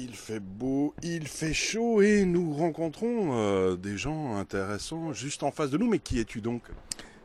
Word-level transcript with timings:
Il 0.00 0.14
fait 0.14 0.38
beau, 0.38 0.94
il 1.02 1.26
fait 1.26 1.52
chaud 1.52 2.02
et 2.02 2.24
nous 2.24 2.54
rencontrons 2.54 3.30
euh, 3.32 3.74
des 3.74 3.98
gens 3.98 4.36
intéressants 4.36 5.12
juste 5.12 5.42
en 5.42 5.50
face 5.50 5.70
de 5.70 5.76
nous. 5.76 5.88
Mais 5.88 5.98
qui 5.98 6.20
es-tu 6.20 6.40
donc? 6.40 6.62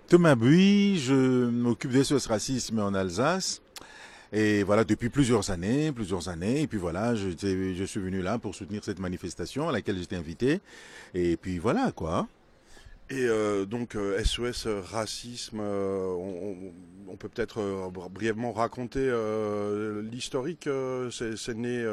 Thomas 0.07 0.33
Bouy, 0.33 0.97
je 0.97 1.45
m'occupe 1.51 1.91
de 1.91 2.01
ce 2.01 2.15
racisme 2.27 2.79
en 2.79 2.95
Alsace. 2.95 3.61
Et 4.31 4.63
voilà, 4.63 4.85
depuis 4.85 5.09
plusieurs 5.09 5.51
années, 5.51 5.91
plusieurs 5.91 6.29
années. 6.29 6.61
Et 6.61 6.67
puis 6.67 6.79
voilà, 6.79 7.13
je, 7.13 7.29
je 7.29 7.83
suis 7.83 7.99
venu 7.99 8.23
là 8.23 8.39
pour 8.39 8.55
soutenir 8.55 8.83
cette 8.83 8.99
manifestation 8.99 9.69
à 9.69 9.71
laquelle 9.71 9.99
j'étais 9.99 10.15
invité. 10.15 10.59
Et 11.13 11.37
puis 11.37 11.59
voilà, 11.59 11.91
quoi. 11.91 12.27
Et 13.09 13.27
euh, 13.27 13.65
donc 13.65 13.95
SOS 14.23 14.65
euh, 14.65 14.81
Racisme, 14.81 15.59
euh, 15.61 16.07
on, 16.17 16.51
on, 16.51 16.52
peut 17.23 17.29
peut-être 17.29 17.89
brièvement 18.09 18.51
raconter 18.51 19.09
l'historique. 20.11 20.67
C'est 21.11 21.55
né 21.55 21.85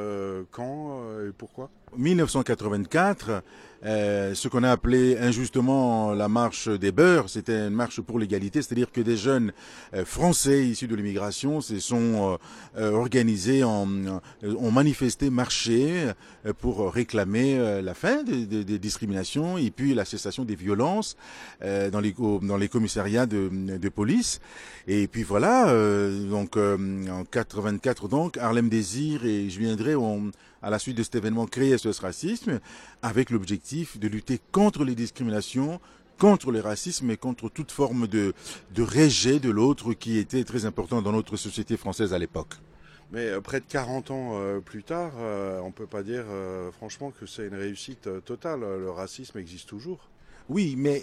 quand 0.51 1.03
et 1.27 1.33
pourquoi? 1.33 1.71
1984, 1.97 3.43
euh, 3.83 4.35
ce 4.35 4.49
qu'on 4.49 4.63
a 4.63 4.71
appelé 4.71 5.17
injustement 5.19 6.13
la 6.13 6.29
marche 6.29 6.69
des 6.69 6.93
beurs, 6.93 7.31
c'était 7.31 7.67
une 7.69 7.75
marche 7.75 8.01
pour 8.03 8.19
l'égalité, 8.19 8.61
c'est-à-dire 8.61 8.93
que 8.93 9.01
des 9.01 9.17
jeunes 9.17 9.53
euh, 9.95 10.05
français 10.05 10.67
issus 10.67 10.87
de 10.87 10.95
l'immigration 10.95 11.63
se 11.63 11.79
sont 11.79 12.39
euh, 12.77 12.93
organisés, 12.93 13.65
en, 13.65 13.89
ont 14.43 14.71
manifesté, 14.71 15.31
marché 15.31 16.11
pour 16.59 16.93
réclamer 16.93 17.81
la 17.83 17.95
fin 17.95 18.23
des, 18.23 18.47
des, 18.47 18.65
des, 18.65 18.79
discriminations 18.79 19.59
et 19.59 19.71
puis 19.71 19.95
la 19.95 20.05
cessation 20.05 20.45
des 20.45 20.55
violences 20.55 21.17
dans 21.61 22.01
les, 22.01 22.15
dans 22.43 22.57
les 22.57 22.69
commissariats 22.69 23.27
de, 23.27 23.51
de, 23.79 23.89
police. 23.89 24.41
Et 24.89 25.07
puis 25.07 25.23
voilà, 25.23 25.73
donc 26.31 26.57
en 26.57 27.25
84 27.31 28.09
donc, 28.09 28.39
Harlem 28.39 28.69
Désir 28.69 29.25
et 29.25 29.51
Julien 29.51 29.77
Drey 29.77 29.95
ont 29.95 30.31
à 30.63 30.71
la 30.71 30.79
suite 30.79 30.97
de 30.97 31.03
cet 31.03 31.15
événement 31.15 31.47
créé 31.47 31.79
ce 31.81 32.01
Racisme 32.01 32.61
avec 33.03 33.31
l'objectif 33.31 33.99
de 33.99 34.09
lutter 34.09 34.41
contre 34.53 34.85
les 34.85 34.95
discriminations, 34.95 35.81
contre 36.19 36.53
le 36.53 36.61
racisme 36.61 37.11
et 37.11 37.17
contre 37.17 37.49
toute 37.49 37.73
forme 37.73 38.07
de, 38.07 38.35
de 38.75 38.83
rejet 38.83 39.41
de 39.41 39.51
l'autre 39.51 39.95
qui 39.95 40.19
était 40.19 40.45
très 40.45 40.67
important 40.67 41.01
dans 41.01 41.13
notre 41.13 41.37
société 41.37 41.77
française 41.77 42.13
à 42.13 42.19
l'époque. 42.19 42.55
Mais 43.13 43.27
euh, 43.27 43.41
près 43.41 43.61
de 43.61 43.65
40 43.67 44.11
ans 44.11 44.31
euh, 44.35 44.61
plus 44.61 44.85
tard, 44.85 45.13
euh, 45.19 45.59
on 45.61 45.69
ne 45.69 45.73
peut 45.73 45.87
pas 45.87 46.03
dire 46.03 46.25
franchement 46.73 47.11
que 47.11 47.27
c'est 47.27 47.47
une 47.47 47.55
réussite 47.55 48.09
totale. 48.25 48.61
Le 48.61 48.91
racisme 48.91 49.39
existe 49.39 49.69
toujours. 49.69 50.10
Oui, 50.51 50.75
mais 50.77 51.01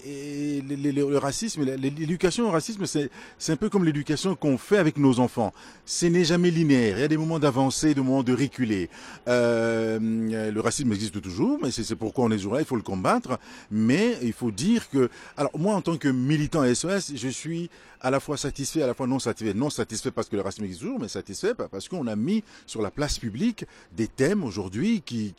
le, 0.68 1.18
racisme, 1.18 1.64
l'éducation 1.64 2.50
au 2.50 2.52
racisme, 2.52 2.86
c'est 2.86 3.10
un 3.48 3.56
peu 3.56 3.70
comme 3.70 3.86
l'éducation 3.86 4.36
qu'on 4.36 4.58
fait 4.58 4.78
avec 4.78 4.98
nos 4.98 5.22
enfants. 5.22 5.54
Ce 5.86 6.06
n'est 6.06 6.26
jamais 6.26 6.52
linéaire. 6.52 6.98
Il 6.98 7.02
y 7.02 7.06
a 7.06 7.08
des 7.08 7.16
moments 7.16 7.40
d'avancer, 7.40 7.94
des 7.94 8.02
moments 8.02 8.24
de 8.24 8.34
reculer. 8.34 8.90
Euh, 9.30 10.52
le 10.52 10.60
racisme 10.60 10.92
existe 10.92 11.22
toujours, 11.22 11.60
mais 11.64 11.72
c'est 11.72 11.96
pourquoi 11.96 12.26
on 12.26 12.32
est 12.32 12.36
toujours 12.36 12.56
là. 12.56 12.60
Il 12.60 12.66
faut 12.66 12.76
le 12.76 12.82
combattre. 12.82 13.40
Mais 13.72 14.18
il 14.22 14.34
faut 14.34 14.52
dire 14.52 14.90
que, 14.90 15.10
alors 15.38 15.58
moi, 15.58 15.76
en 15.76 15.82
tant 15.82 15.96
que 15.96 16.10
militant 16.10 16.66
SOS, 16.76 17.14
je 17.16 17.30
suis 17.30 17.70
à 18.02 18.12
la 18.12 18.20
fois 18.20 18.38
satisfait, 18.38 18.82
à 18.84 18.88
la 18.88 18.94
fois 18.94 19.08
non 19.08 19.20
satisfait. 19.20 19.54
Non 19.54 19.70
satisfait 19.70 20.12
parce 20.12 20.28
que 20.28 20.36
le 20.36 20.42
racisme 20.42 20.66
existe 20.66 20.82
toujours, 20.82 21.00
mais 21.00 21.08
satisfait 21.08 21.54
parce 21.56 21.88
qu'on 21.88 22.08
a 22.08 22.16
mis 22.16 22.44
sur 22.66 22.82
la 22.82 22.92
place 22.92 23.18
publique 23.18 23.66
des 23.96 24.08
thèmes 24.08 24.44
aujourd'hui 24.44 25.02
qui, 25.02 25.34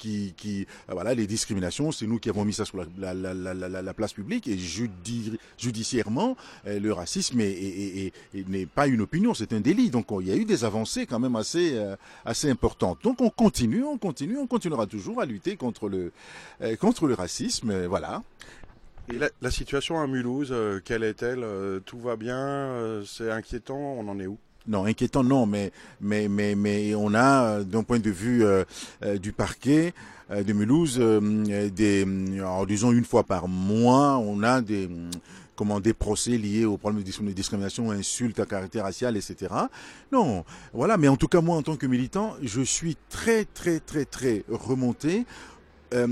euh, 0.89 0.92
voilà, 0.92 1.14
les 1.14 1.27
discriminations. 1.27 1.92
C'est 1.92 2.06
nous 2.06 2.19
qui 2.19 2.31
avons 2.31 2.45
mis 2.45 2.55
ça 2.55 2.64
sur 2.64 2.79
la, 2.98 3.14
la, 3.14 3.34
la, 3.34 3.83
la 3.83 3.95
place 3.98 4.12
publique 4.12 4.46
et 4.46 4.56
judiciairement, 5.58 6.36
euh, 6.66 6.78
le 6.78 6.92
racisme 6.92 7.38
n'est 7.38 8.66
pas 8.66 8.86
une 8.86 9.00
opinion, 9.00 9.34
c'est 9.34 9.52
un 9.52 9.60
délit. 9.60 9.90
Donc 9.90 10.06
il 10.20 10.28
y 10.28 10.30
a 10.30 10.36
eu 10.36 10.44
des 10.44 10.64
avancées 10.64 11.05
quand 11.05 11.18
même 11.18 11.36
assez, 11.36 11.77
euh, 11.77 11.96
assez 12.24 12.48
importantes. 12.48 13.00
Donc 13.02 13.20
on 13.20 13.28
continue, 13.28 13.82
on 13.82 13.98
continue, 13.98 14.38
on 14.38 14.46
continuera 14.46 14.86
toujours 14.86 15.20
à 15.20 15.27
lutter 15.27 15.56
contre 15.56 15.88
le, 15.88 16.12
euh, 16.62 16.77
contre 16.77 17.08
le 17.08 17.14
racisme. 17.14 17.86
Voilà. 17.86 18.22
Et 19.12 19.18
la, 19.40 19.50
situation 19.50 19.98
à 20.00 20.06
Mulhouse, 20.06 20.55
quelle 20.84 21.02
est-elle 21.02 21.42
Tout 21.86 21.98
va 21.98 22.16
bien 22.16 23.02
C'est 23.06 23.30
inquiétant 23.30 23.78
On 23.78 24.06
en 24.06 24.20
est 24.20 24.27
où? 24.27 24.39
Non, 24.68 24.84
inquiétant, 24.84 25.24
non, 25.24 25.46
mais, 25.46 25.73
mais, 26.01 26.29
mais, 26.29 26.95
on 26.95 27.14
a, 27.14 27.64
d'un 27.64 27.83
point 27.83 27.98
de 27.98 28.11
vue 28.11 28.45
du 29.20 29.33
parquet, 29.33 29.95
euh, 30.30 30.42
de 30.42 30.52
Mulhouse, 30.52 30.98
euh, 31.01 31.70
des, 31.70 32.06
en 32.42 32.67
disons 32.67 32.92
une 32.92 33.05
fois 33.05 33.24
par 33.24 33.48
mois, 33.48 34.18
on 34.18 34.42
a 34.42 34.61
des 34.61 34.89
comment 35.56 35.80
des 35.80 35.95
procès 35.95 36.36
liés 36.36 36.64
aux 36.64 36.77
problèmes 36.77 37.02
de 37.02 37.33
discrimination, 37.33 37.90
insultes 37.90 38.39
à 38.39 38.46
caractère 38.46 38.84
racial, 38.84 39.17
etc. 39.17 39.52
Non, 40.12 40.45
voilà. 40.73 40.96
Mais 40.96 41.08
en 41.08 41.17
tout 41.17 41.27
cas, 41.27 41.40
moi, 41.40 41.56
en 41.56 41.62
tant 41.62 41.77
que 41.77 41.86
militant, 41.86 42.36
je 42.42 42.61
suis 42.61 42.96
très, 43.08 43.45
très, 43.45 43.80
très, 43.80 44.05
très 44.05 44.45
remonté 44.48 45.24
euh, 45.95 46.06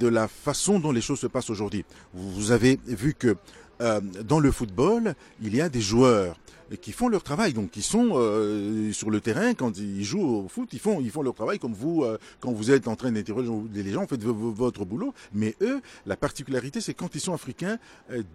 de 0.00 0.08
la 0.08 0.26
façon 0.26 0.80
dont 0.80 0.90
les 0.90 1.02
choses 1.02 1.20
se 1.20 1.28
passent 1.28 1.50
aujourd'hui. 1.50 1.84
Vous 2.14 2.50
avez 2.50 2.80
vu 2.86 3.14
que 3.14 3.36
euh, 3.80 4.00
dans 4.00 4.40
le 4.40 4.52
football, 4.52 5.14
il 5.42 5.54
y 5.54 5.60
a 5.60 5.68
des 5.68 5.80
joueurs 5.80 6.36
qui 6.80 6.92
font 6.92 7.08
leur 7.08 7.24
travail, 7.24 7.52
donc 7.52 7.70
qui 7.72 7.82
sont 7.82 8.10
euh, 8.12 8.92
sur 8.92 9.10
le 9.10 9.20
terrain 9.20 9.54
quand 9.54 9.76
ils 9.76 10.04
jouent 10.04 10.44
au 10.44 10.48
foot, 10.48 10.68
ils 10.72 10.78
font 10.78 11.22
leur 11.22 11.34
travail 11.34 11.58
comme 11.58 11.72
vous 11.72 12.04
euh, 12.04 12.16
quand 12.38 12.52
vous 12.52 12.70
êtes 12.70 12.86
en 12.86 12.94
train 12.94 13.10
d'interroger 13.10 13.50
les 13.74 13.90
gens, 13.90 14.06
faites 14.06 14.22
votre 14.22 14.84
boulot. 14.84 15.12
Mais 15.34 15.56
eux, 15.62 15.80
la 16.06 16.16
particularité, 16.16 16.80
c'est 16.80 16.94
quand 16.94 17.14
ils 17.16 17.20
sont 17.20 17.34
africains, 17.34 17.78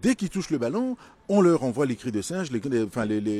dès 0.02 0.16
qu'ils 0.16 0.28
touchent 0.28 0.50
le 0.50 0.58
ballon, 0.58 0.98
on 1.30 1.40
leur 1.40 1.62
envoie 1.62 1.86
les 1.86 1.96
cris 1.96 2.12
de 2.12 2.20
singe, 2.20 2.50
les, 2.50 2.60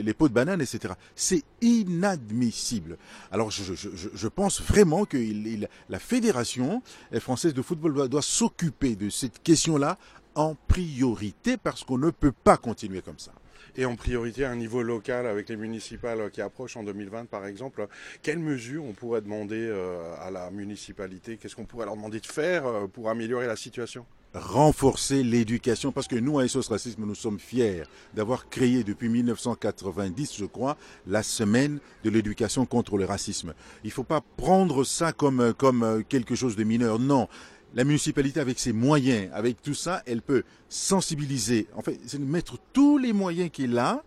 les, 0.03 0.15
pots 0.15 0.29
de 0.29 0.33
banane, 0.35 0.63
etc. 0.63 0.95
C'est 1.15 1.43
inadmissible. 1.61 2.97
Alors 3.31 3.51
je, 3.51 4.29
pense 4.29 4.63
vraiment 4.63 5.05
que 5.05 5.19
la 5.91 5.99
fédération 5.99 6.83
française 7.21 7.53
de 7.53 7.63
football 7.63 8.09
doit 8.09 8.23
s'occuper 8.23 8.97
de 8.97 9.11
cette 9.11 9.43
question-là 9.43 9.99
en 10.37 10.55
priorité 10.69 11.57
parce 11.57 11.83
qu'on 11.83 11.99
ne 11.99 12.11
peut 12.11 12.33
pas 12.33 12.57
continuer 12.57 13.03
comme 13.03 13.19
ça. 13.19 13.33
Et 13.79 13.85
en 13.85 13.97
priorité 13.97 14.45
à 14.45 14.51
un 14.51 14.57
niveau 14.57 14.83
local 14.83 15.27
avec 15.27 15.49
les 15.49 15.57
municipales 15.57 16.31
qui 16.31 16.41
approchent 16.41 16.77
en 16.77 16.85
2020 16.85 17.27
par 17.27 17.47
exemple, 17.47 17.87
quelles 18.23 18.39
mesures 18.39 18.85
on 18.85 18.93
pourrait 18.93 19.21
demander 19.21 19.59
euh, 19.59 20.15
à 20.21 20.31
la 20.31 20.51
municipalité? 20.51 21.37
Qu'est-ce 21.37 21.57
qu'on 21.57 21.65
pourrait 21.65 21.85
leur 21.85 21.97
demander 21.97 22.21
de 22.21 22.27
faire 22.27 22.67
euh, 22.67 22.87
pour 22.87 23.11
améliorer 23.11 23.47
la 23.47 23.57
situation? 23.57 24.07
Renforcer 24.35 25.23
l'éducation 25.23 25.93
parce 25.93 26.09
que 26.09 26.17
nous 26.17 26.39
à 26.39 26.47
SOS 26.47 26.69
Racisme 26.69 27.05
nous 27.07 27.15
sommes 27.15 27.39
fiers 27.39 27.85
d'avoir 28.15 28.49
créé 28.49 28.85
depuis 28.85 29.09
1990 29.09 30.37
je 30.37 30.45
crois 30.45 30.77
la 31.07 31.23
semaine 31.23 31.79
de 32.05 32.11
l'éducation 32.11 32.67
contre 32.67 32.99
le 32.99 33.05
racisme. 33.05 33.55
Il 33.85 33.89
ne 33.89 33.93
faut 33.93 34.05
pas 34.05 34.23
prendre 34.37 34.85
ça 34.85 35.13
comme 35.13 35.53
comme 35.55 35.83
euh, 35.83 36.03
quelque 36.07 36.35
chose 36.35 36.57
de 36.57 36.65
mineur 36.65 36.99
non 36.99 37.29
la 37.77 37.85
municipalité, 37.85 38.41
avec 38.41 38.59
ses 38.59 38.73
moyens, 38.73 39.29
avec 39.35 39.63
tout 39.63 39.75
ça, 39.75 40.03
elle 40.07 40.23
peut 40.23 40.43
sensibiliser. 40.71 41.67
En 41.77 41.83
fait, 41.83 41.99
mettre 42.19 42.59
tous 42.73 42.97
les 42.97 43.13
moyens 43.13 43.51
qu'elle 43.53 43.79
a 43.79 44.03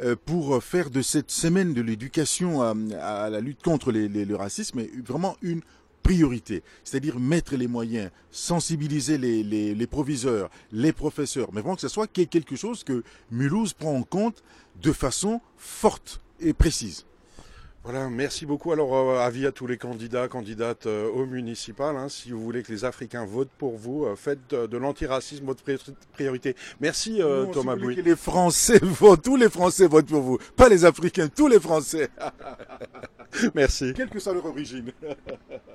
euh, 0.00 0.14
pour 0.24 0.62
faire 0.62 0.90
de 0.90 1.02
cette 1.02 1.30
semaine 1.30 1.74
de 1.74 1.82
l'éducation 1.82 2.62
à, 2.62 3.28
la 3.28 3.40
lutte 3.40 3.62
contre 3.62 3.90
le 3.92 4.34
racisme 4.36 4.82
vraiment 5.04 5.36
une 5.42 5.60
priorité. 6.04 6.62
C'est-à-dire 6.84 7.18
mettre 7.18 7.56
les 7.56 7.66
moyens, 7.66 8.10
sensibiliser 8.30 9.18
les, 9.18 9.42
les, 9.42 9.86
proviseurs, 9.88 10.48
les 10.70 10.92
professeurs, 10.92 11.48
mais 11.52 11.60
vraiment 11.60 11.74
que 11.74 11.82
ce 11.82 11.88
soit 11.88 12.06
quelque 12.06 12.54
chose 12.54 12.84
que 12.84 13.02
Mulhouse 13.32 13.72
prend 13.72 13.96
en 13.96 14.04
compte 14.04 14.42
de 14.80 14.92
façon 14.92 15.40
forte 15.56 16.20
et 16.38 16.52
précise. 16.52 17.04
Voilà, 17.82 18.10
merci 18.10 18.44
beaucoup. 18.44 18.72
Alors, 18.72 18.94
euh, 18.94 19.18
avis 19.20 19.46
à 19.46 19.52
tous 19.52 19.66
les 19.66 19.78
candidats, 19.78 20.28
candidates 20.28 20.84
euh, 20.84 21.10
au 21.10 21.24
municipal. 21.24 21.96
Hein, 21.96 22.10
si 22.10 22.30
vous 22.30 22.40
voulez 22.40 22.62
que 22.62 22.70
les 22.70 22.84
Africains 22.84 23.24
votent 23.24 23.50
pour 23.56 23.78
vous, 23.78 24.04
euh, 24.04 24.16
faites 24.16 24.50
de, 24.50 24.76
l'antiracisme 24.76 25.46
votre 25.46 25.62
priorité. 26.12 26.56
Merci 26.80 27.22
Thomas 27.52 27.76
si 27.76 27.96
Que 27.96 28.00
les 28.02 28.16
Français 28.16 28.78
votent, 28.82 29.22
tous 29.22 29.36
les 29.36 29.48
Français 29.48 29.86
votent 29.86 30.08
pour 30.08 30.20
vous. 30.20 30.38
Pas 30.56 30.68
les 30.68 30.84
Africains, 30.84 31.28
tous 31.28 31.48
les 31.48 31.58
Français. 31.58 32.10
merci. 33.54 33.94
Quelle 33.94 34.10
que 34.10 34.18
soit 34.18 34.34
leur 34.34 34.44
origine. 34.44 34.92